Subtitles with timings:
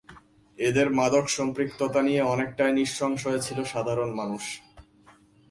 [0.59, 4.43] এদের মাদক সম্পৃক্ততা নিয়ে অনেকটাই নিঃসংশয় ছিল সাধারণ মানুষ।